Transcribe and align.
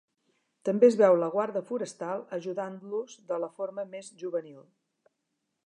També 0.69 0.87
es 0.93 0.95
veu 1.01 1.17
la 1.23 1.27
guarda 1.35 1.61
forestal 1.67 2.23
ajudant-los 2.39 3.19
de 3.33 3.39
la 3.45 3.51
forma 3.59 3.87
més 3.95 4.13
juvenil. 4.23 4.57